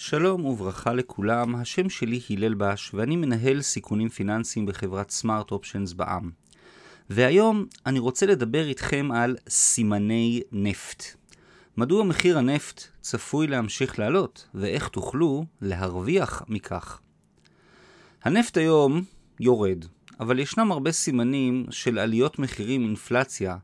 [0.00, 6.30] שלום וברכה לכולם, השם שלי הלל בש ואני מנהל סיכונים פיננסיים בחברת סמארט אופשנס בע"מ.
[7.10, 11.04] והיום אני רוצה לדבר איתכם על סימני נפט.
[11.76, 17.00] מדוע מחיר הנפט צפוי להמשיך לעלות ואיך תוכלו להרוויח מכך.
[18.22, 19.02] הנפט היום
[19.40, 19.84] יורד,
[20.20, 23.56] אבל ישנם הרבה סימנים של עליות מחירים אינפלציה,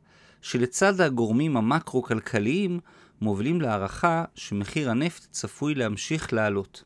[0.43, 2.81] שלצד הגורמים המקרו-כלכליים
[3.25, 6.85] מובילים להערכה שמחיר הנפט צפוי להמשיך לעלות.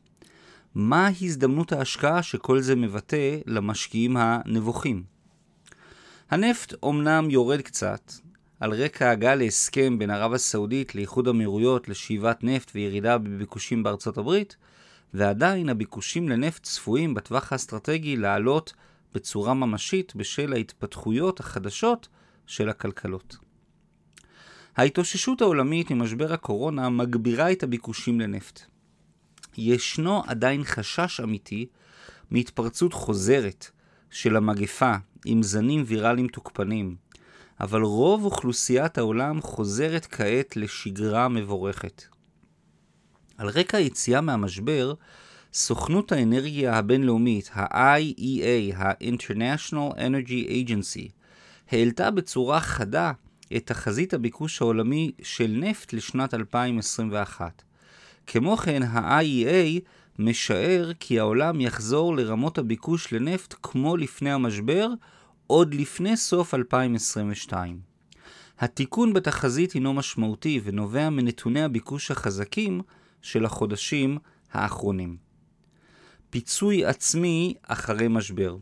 [0.75, 5.03] מה הזדמנות ההשקעה שכל זה מבטא למשקיעים הנבוכים?
[6.29, 8.11] הנפט אומנם יורד קצת,
[8.59, 14.55] על רקע הגעה להסכם בין ערב הסעודית לאיחוד אמירויות לשאיבת נפט וירידה בביקושים בארצות הברית,
[15.13, 18.73] ועדיין הביקושים לנפט צפויים בטווח האסטרטגי לעלות
[19.13, 22.07] בצורה ממשית בשל ההתפתחויות החדשות
[22.47, 23.48] של הכלכלות.
[24.77, 28.61] ההתאוששות העולמית ממשבר הקורונה מגבירה את הביקושים לנפט.
[29.57, 31.65] ישנו עדיין חשש אמיתי
[32.31, 33.69] מהתפרצות חוזרת
[34.09, 34.95] של המגפה
[35.25, 36.95] עם זנים ויראליים תוקפנים,
[37.59, 42.03] אבל רוב אוכלוסיית העולם חוזרת כעת לשגרה מבורכת.
[43.37, 44.93] על רקע היציאה מהמשבר,
[45.53, 51.11] סוכנות האנרגיה הבינלאומית, ה-IEA, ה-International Energy Agency,
[51.71, 53.11] העלתה בצורה חדה
[53.57, 57.61] את תחזית הביקוש העולמי של נפט לשנת 2021.
[58.27, 59.81] כמו כן, ה-IEA
[60.19, 64.87] משער כי העולם יחזור לרמות הביקוש לנפט כמו לפני המשבר,
[65.47, 67.79] עוד לפני סוף 2022.
[68.59, 72.81] התיקון בתחזית הינו משמעותי ונובע מנתוני הביקוש החזקים
[73.21, 74.17] של החודשים
[74.51, 75.17] האחרונים.
[76.29, 78.57] פיצוי עצמי אחרי משבר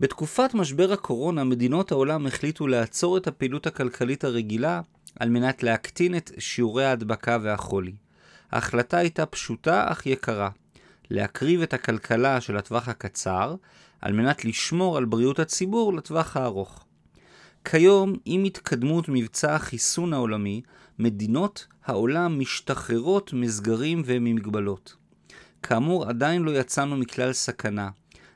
[0.00, 4.80] בתקופת משבר הקורונה מדינות העולם החליטו לעצור את הפעילות הכלכלית הרגילה
[5.20, 7.92] על מנת להקטין את שיעורי ההדבקה והחולי.
[8.50, 10.50] ההחלטה הייתה פשוטה אך יקרה,
[11.10, 13.54] להקריב את הכלכלה של הטווח הקצר
[14.00, 16.84] על מנת לשמור על בריאות הציבור לטווח הארוך.
[17.64, 20.62] כיום, עם התקדמות מבצע החיסון העולמי,
[20.98, 24.96] מדינות העולם משתחררות מסגרים וממגבלות.
[25.62, 27.88] כאמור, עדיין לא יצאנו מכלל סכנה,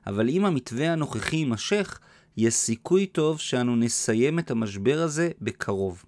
[0.06, 1.98] אבל אם המתווה הנוכחי יימשך,
[2.36, 6.04] יש סיכוי טוב שאנו נסיים את המשבר הזה בקרוב.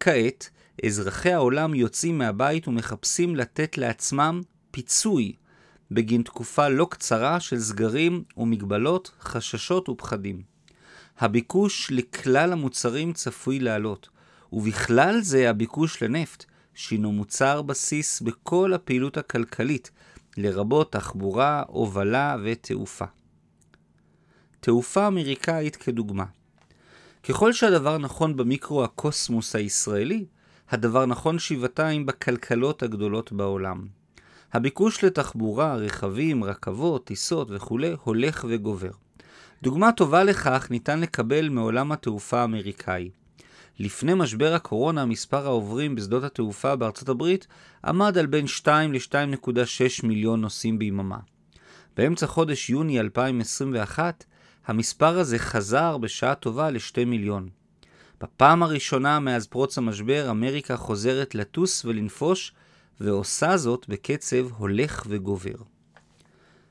[0.00, 0.50] כעת,
[0.86, 4.40] אזרחי העולם יוצאים מהבית ומחפשים לתת לעצמם
[4.70, 5.32] פיצוי
[5.90, 10.42] בגין תקופה לא קצרה של סגרים ומגבלות, חששות ופחדים.
[11.18, 14.08] הביקוש לכלל המוצרים צפוי לעלות,
[14.52, 19.90] ובכלל זה הביקוש לנפט, שהינו מוצר בסיס בכל הפעילות הכלכלית,
[20.36, 23.04] לרבות תחבורה, הובלה ותעופה.
[24.60, 26.24] תעופה אמריקאית כדוגמה.
[27.22, 30.24] ככל שהדבר נכון במיקרו הקוסמוס הישראלי,
[30.70, 33.86] הדבר נכון שבעתיים בכלכלות הגדולות בעולם.
[34.52, 38.90] הביקוש לתחבורה, רכבים, רכבות, טיסות וכולי הולך וגובר.
[39.62, 43.10] דוגמה טובה לכך ניתן לקבל מעולם התעופה האמריקאי.
[43.78, 47.46] לפני משבר הקורונה מספר העוברים בשדות התעופה בארצות הברית
[47.84, 51.18] עמד על בין 2 ל-2.6 מיליון נוסעים ביממה.
[51.96, 54.24] באמצע חודש יוני 2021
[54.66, 57.48] המספר הזה חזר בשעה טובה ל-2 מיליון.
[58.20, 62.52] בפעם הראשונה מאז פרוץ המשבר אמריקה חוזרת לטוס ולנפוש
[63.00, 65.56] ועושה זאת בקצב הולך וגובר.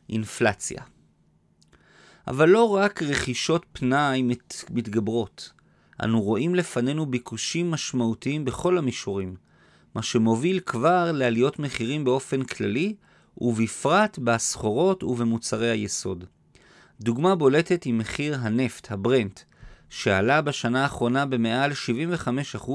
[0.09, 0.83] אינפלציה
[2.27, 5.51] אבל לא רק רכישות פנאי מת, מתגברות,
[6.03, 9.35] אנו רואים לפנינו ביקושים משמעותיים בכל המישורים,
[9.95, 12.95] מה שמוביל כבר לעליות מחירים באופן כללי,
[13.37, 16.25] ובפרט בסחורות ובמוצרי היסוד.
[17.01, 19.39] דוגמה בולטת היא מחיר הנפט, הברנט,
[19.89, 21.71] שעלה בשנה האחרונה במעל
[22.55, 22.69] 75%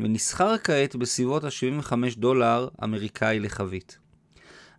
[0.00, 3.98] ונסחר כעת בסביבות ה-75 דולר אמריקאי לחבית.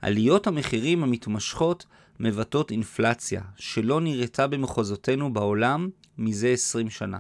[0.01, 1.85] עליות המחירים המתמשכות
[2.19, 7.19] מבטאות אינפלציה שלא נראתה במחוזותינו בעולם מזה 20 שנה.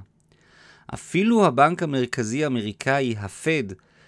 [0.93, 3.63] אפילו הבנק המרכזי האמריקאי, הפד,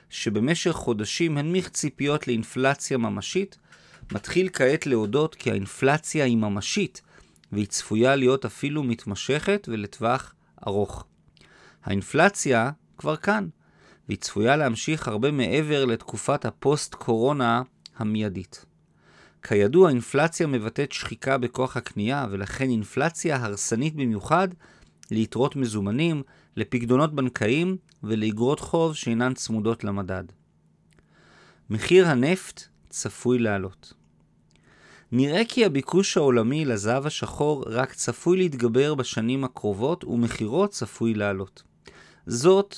[0.09, 3.57] שבמשך חודשים הנמיך ציפיות לאינפלציה ממשית,
[4.11, 7.01] מתחיל כעת להודות כי האינפלציה היא ממשית,
[7.51, 10.33] והיא צפויה להיות אפילו מתמשכת ולטווח
[10.67, 11.05] ארוך.
[11.83, 13.47] האינפלציה כבר כאן,
[14.07, 17.61] והיא צפויה להמשיך הרבה מעבר לתקופת הפוסט-קורונה
[17.97, 18.65] המיידית.
[19.43, 24.47] כידוע, אינפלציה מבטאת שחיקה בכוח הקנייה, ולכן אינפלציה הרסנית במיוחד
[25.11, 26.23] ליתרות מזומנים,
[26.57, 30.23] לפקדונות בנקאיים ולאגרות חוב שאינן צמודות למדד.
[31.69, 33.93] מחיר הנפט צפוי לעלות.
[35.11, 41.63] נראה כי הביקוש העולמי לזהב השחור רק צפוי להתגבר בשנים הקרובות ומחירו צפוי לעלות.
[42.27, 42.75] זאת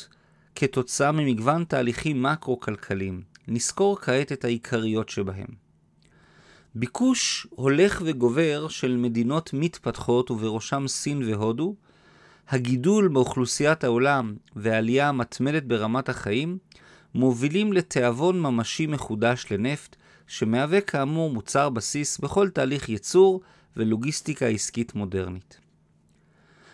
[0.56, 3.22] כתוצאה ממגוון תהליכים מקרו-כלכליים.
[3.48, 5.48] נזכור כעת את העיקריות שבהם.
[6.76, 11.76] ביקוש הולך וגובר של מדינות מתפתחות ובראשם סין והודו,
[12.50, 16.58] הגידול באוכלוסיית העולם והעלייה המתמדת ברמת החיים
[17.16, 19.96] מובילים לתיאבון ממשי מחודש לנפט,
[20.28, 23.42] שמהווה כאמור מוצר בסיס בכל תהליך ייצור
[23.78, 25.60] ולוגיסטיקה עסקית מודרנית.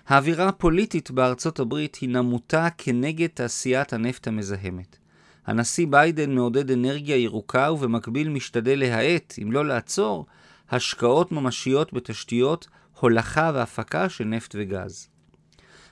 [0.08, 4.98] האווירה הפוליטית בארצות הברית היא נמותה כנגד תעשיית הנפט המזהמת.
[5.46, 10.26] הנשיא ביידן מעודד אנרגיה ירוקה ובמקביל משתדל להאט, אם לא לעצור,
[10.72, 12.68] השקעות ממשיות בתשתיות,
[13.00, 15.13] הולכה והפקה של נפט וגז.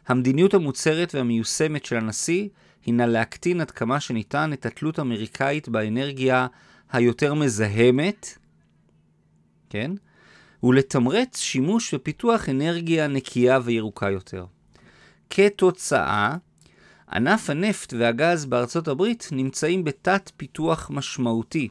[0.07, 2.48] המדיניות המוצהרת והמיושמת של הנשיא
[2.86, 6.48] הינה להקטין עד כמה שניתן את התלות האמריקאית באנרגיה
[6.92, 8.38] היותר מזהמת,
[9.69, 9.92] כן?
[10.63, 14.45] ולתמרץ שימוש ופיתוח אנרגיה נקייה וירוקה יותר.
[15.30, 16.36] כתוצאה,
[17.12, 21.68] ענף הנפט והגז בארצות הברית נמצאים בתת פיתוח משמעותי,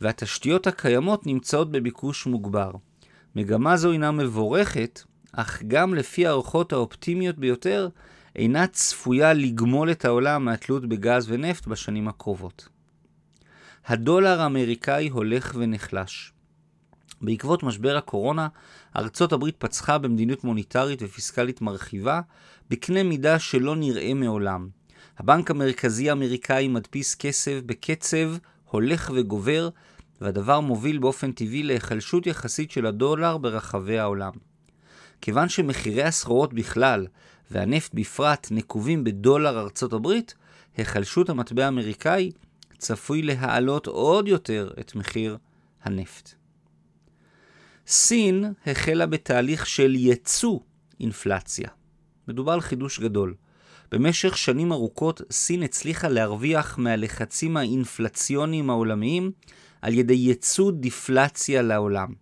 [0.00, 2.70] והתשתיות הקיימות נמצאות בביקוש מוגבר.
[3.36, 5.02] מגמה זו אינה מבורכת,
[5.32, 7.88] אך גם לפי הערכות האופטימיות ביותר,
[8.36, 12.68] אינה צפויה לגמול את העולם מהתלות בגז ונפט בשנים הקרובות.
[13.86, 16.32] הדולר האמריקאי הולך ונחלש.
[17.22, 18.48] בעקבות משבר הקורונה,
[18.96, 22.20] ארצות הברית פצחה במדיניות מוניטרית ופיסקלית מרחיבה,
[22.70, 24.68] בקנה מידה שלא נראה מעולם.
[25.18, 29.68] הבנק המרכזי האמריקאי מדפיס כסף בקצב הולך וגובר,
[30.20, 34.32] והדבר מוביל באופן טבעי להיחלשות יחסית של הדולר ברחבי העולם.
[35.22, 37.06] כיוון שמחירי הסחורות בכלל
[37.50, 40.34] והנפט בפרט נקובים בדולר ארצות הברית,
[40.76, 42.30] היחלשות המטבע האמריקאי
[42.78, 45.38] צפוי להעלות עוד יותר את מחיר
[45.82, 46.30] הנפט.
[47.86, 50.58] סין החלה בתהליך של ייצוא
[51.00, 51.68] אינפלציה.
[52.28, 53.34] מדובר על חידוש גדול.
[53.92, 59.32] במשך שנים ארוכות סין הצליחה להרוויח מהלחצים האינפלציוניים העולמיים
[59.82, 62.21] על ידי ייצוא דיפלציה לעולם.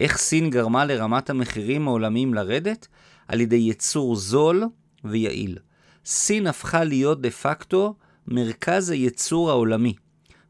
[0.00, 2.88] איך סין גרמה לרמת המחירים העולמיים לרדת?
[3.28, 4.64] על ידי ייצור זול
[5.04, 5.58] ויעיל.
[6.04, 7.94] סין הפכה להיות דה פקטו
[8.28, 9.94] מרכז הייצור העולמי,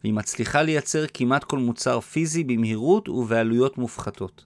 [0.02, 4.44] והיא מצליחה לייצר כמעט כל מוצר פיזי במהירות ובעלויות מופחתות.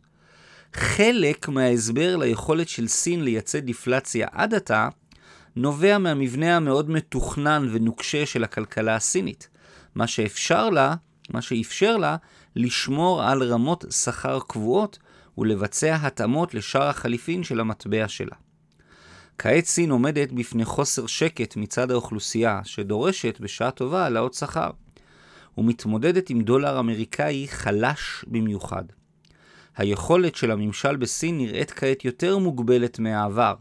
[0.73, 4.89] חלק מההסבר ליכולת של סין לייצא דיפלציה עד עתה,
[5.57, 9.49] נובע מהמבנה המאוד מתוכנן ונוקשה של הכלכלה הסינית,
[9.95, 10.95] מה שאפשר לה,
[11.31, 12.17] מה שאפשר לה
[12.57, 14.99] לשמור על רמות שכר קבועות
[15.39, 18.37] ולבצע התאמות לשאר החליפין של המטבע שלה.
[19.39, 24.71] כעת סין עומדת בפני חוסר שקט מצד האוכלוסייה, שדורשת בשעה טובה העלאות שכר,
[25.59, 28.85] ומתמודדת עם דולר אמריקאי חלש במיוחד.
[29.77, 33.55] היכולת של הממשל בסין נראית כעת יותר מוגבלת מהעבר,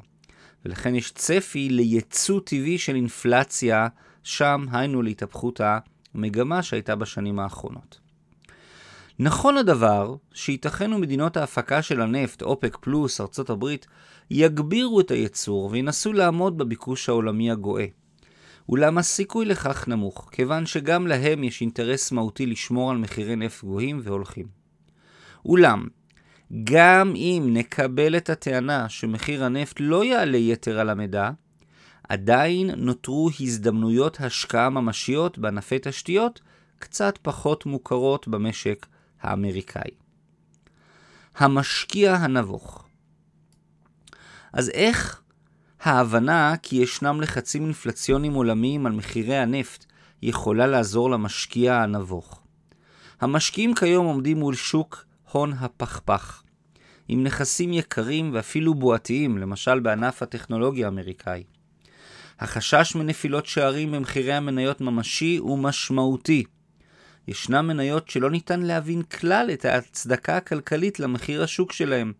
[0.65, 3.87] ולכן יש צפי לייצוא טבעי של אינפלציה
[4.23, 5.61] שם, היינו להתהפכות
[6.15, 7.99] המגמה שהייתה בשנים האחרונות.
[9.19, 13.87] נכון הדבר שייתכן ומדינות ההפקה של הנפט, אופק פלוס, ארצות הברית,
[14.31, 17.85] יגבירו את הייצור וינסו לעמוד בביקוש העולמי הגואה.
[18.69, 23.99] אולם הסיכוי לכך נמוך, כיוון שגם להם יש אינטרס מהותי לשמור על מחירי נפט גבוהים
[24.03, 24.45] והולכים.
[25.45, 25.87] אולם,
[26.63, 31.31] גם אם נקבל את הטענה שמחיר הנפט לא יעלה יתר על המידה,
[32.09, 36.41] עדיין נותרו הזדמנויות השקעה ממשיות בענפי תשתיות
[36.79, 38.85] קצת פחות מוכרות במשק
[39.21, 39.91] האמריקאי.
[41.35, 42.85] המשקיע הנבוך.
[44.53, 45.21] אז איך
[45.81, 49.85] ההבנה כי ישנם לחצים אינפלציוניים עולמיים על מחירי הנפט
[50.21, 52.41] יכולה לעזור למשקיע הנבוך?
[53.21, 56.43] המשקיעים כיום עומדים מול שוק הון הפכפך,
[57.07, 61.43] עם נכסים יקרים ואפילו בועתיים, למשל בענף הטכנולוגיה האמריקאי.
[62.39, 66.43] החשש מנפילות שערים במחירי המניות ממשי ומשמעותי.
[67.27, 72.13] ישנן מניות שלא ניתן להבין כלל את ההצדקה הכלכלית למחיר השוק שלהם,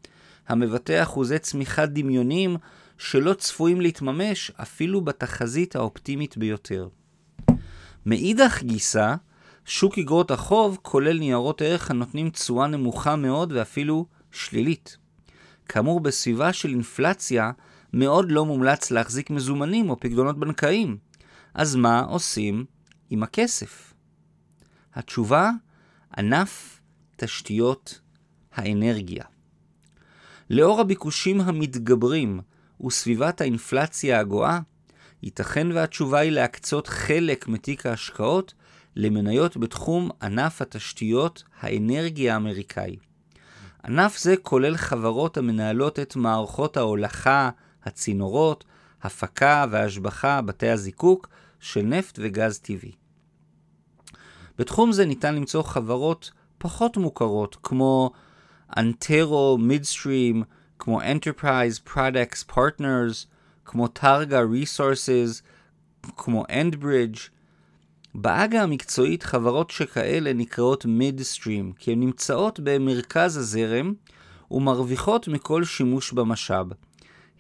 [0.47, 2.57] המבטא אחוזי צמיחה דמיוניים
[2.97, 6.87] שלא צפויים להתממש אפילו בתחזית האופטימית ביותר.
[8.05, 9.15] מאידך גיסא,
[9.65, 14.97] שוק אגרות החוב כולל ניירות ערך הנותנים תשואה נמוכה מאוד ואפילו שלילית.
[15.69, 17.51] כאמור, בסביבה של אינפלציה
[17.95, 20.97] מאוד לא מומלץ להחזיק מזומנים או פקדונות בנקאיים.
[21.53, 22.65] אז מה עושים
[23.09, 23.93] עם הכסף?
[24.93, 25.51] התשובה,
[26.17, 26.81] ענף
[27.15, 27.99] תשתיות
[28.53, 29.23] האנרגיה.
[30.49, 32.39] לאור הביקושים המתגברים
[32.85, 34.59] וסביבת האינפלציה הגואה,
[35.23, 38.53] ייתכן והתשובה היא להקצות חלק מתיק ההשקעות
[38.95, 42.95] למניות בתחום ענף התשתיות האנרגיה האמריקאי.
[43.85, 47.49] ענף זה כולל חברות המנהלות את מערכות ההולכה,
[47.85, 48.63] הצינורות,
[49.01, 52.91] הפקה והשבחה, בתי הזיקוק של נפט וגז טבעי.
[54.57, 58.11] בתחום זה ניתן למצוא חברות פחות מוכרות, כמו
[58.77, 60.43] אנטרו מידסטרים,
[60.79, 63.27] כמו Enterprise Products Partners,
[63.65, 65.41] כמו טארגה Resources,
[66.17, 67.19] כמו Endbridge.
[68.15, 73.93] בעגה המקצועית חברות שכאלה נקראות מידסטרים, כי הן נמצאות במרכז הזרם
[74.51, 76.67] ומרוויחות מכל שימוש במשאב.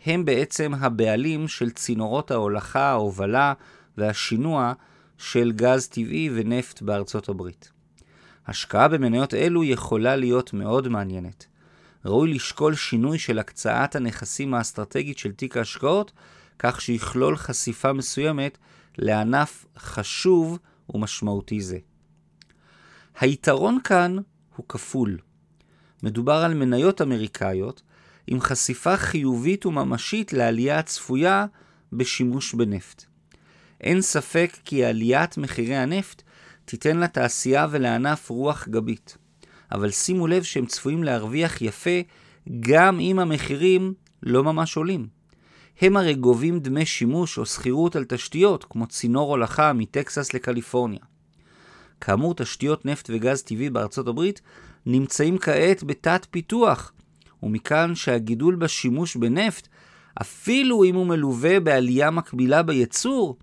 [0.05, 3.53] הם בעצם הבעלים של צינורות ההולכה, ההובלה
[3.97, 4.73] והשינוע
[5.17, 7.71] של גז טבעי ונפט בארצות הברית.
[8.47, 11.45] השקעה במניות אלו יכולה להיות מאוד מעניינת.
[12.05, 16.11] ראוי לשקול שינוי של הקצאת הנכסים האסטרטגית של תיק ההשקעות,
[16.59, 18.57] כך שיכלול חשיפה מסוימת
[18.97, 20.59] לענף חשוב
[20.89, 21.77] ומשמעותי זה.
[23.19, 24.17] היתרון כאן
[24.55, 25.17] הוא כפול.
[26.03, 27.81] מדובר על מניות אמריקאיות
[28.27, 31.45] עם חשיפה חיובית וממשית לעלייה הצפויה
[31.93, 33.03] בשימוש בנפט.
[33.81, 36.21] אין ספק כי עליית מחירי הנפט
[36.65, 39.17] תיתן לתעשייה ולענף רוח גבית.
[39.71, 41.99] אבל שימו לב שהם צפויים להרוויח יפה
[42.59, 45.07] גם אם המחירים לא ממש עולים.
[45.81, 50.99] הם הרי גובים דמי שימוש או שכירות על תשתיות, כמו צינור הולכה מטקסס לקליפורניה.
[52.01, 54.41] כאמור, תשתיות נפט וגז טבעי בארצות הברית
[54.85, 56.93] נמצאים כעת בתת פיתוח,
[57.45, 59.67] ומכאן שהגידול בשימוש בנפט,
[60.21, 63.37] אפילו אם הוא מלווה בעלייה מקבילה בייצור,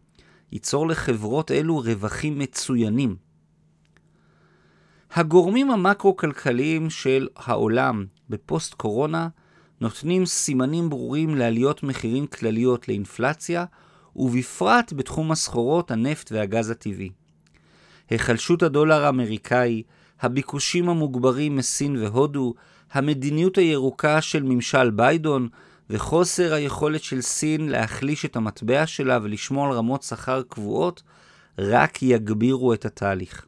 [0.53, 3.17] ייצור לחברות אלו רווחים מצוינים.
[5.15, 9.29] הגורמים המקרו-כלכליים של העולם בפוסט קורונה
[9.81, 13.65] נותנים סימנים ברורים לעליות מחירים כלליות לאינפלציה,
[14.17, 17.11] ובפרט בתחום הסחורות, הנפט והגז הטבעי.
[18.11, 19.83] היחלשות הדולר האמריקאי,
[20.21, 22.55] הביקושים המוגברים מסין והודו,
[22.93, 25.49] המדיניות הירוקה של ממשל ביידון
[25.91, 31.03] וחוסר היכולת של סין להחליש את המטבע שלה ולשמור על רמות שכר קבועות,
[31.59, 33.47] רק יגבירו את התהליך.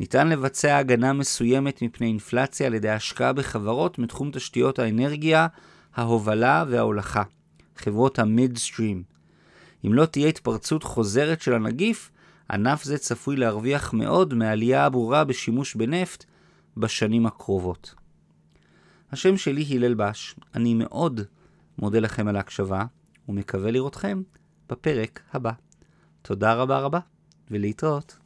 [0.00, 5.46] ניתן לבצע הגנה מסוימת מפני אינפלציה על ידי השקעה בחברות מתחום תשתיות האנרגיה,
[5.94, 7.22] ההובלה וההולכה,
[7.76, 9.02] חברות המידסטרים.
[9.86, 12.10] אם לא תהיה התפרצות חוזרת של הנגיף,
[12.50, 16.24] ענף זה צפוי להרוויח מאוד מעלייה הברורה בשימוש בנפט
[16.76, 17.94] בשנים הקרובות.
[19.16, 21.20] השם שלי הלל בש, אני מאוד
[21.78, 22.84] מודה לכם על ההקשבה,
[23.28, 24.22] ומקווה לראותכם
[24.68, 25.52] בפרק הבא.
[26.22, 26.98] תודה רבה רבה,
[27.50, 28.18] ולהתראות.